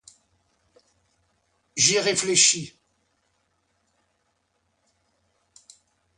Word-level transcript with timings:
J'ai 1.77 1.99
réfléchi. 2.01 2.75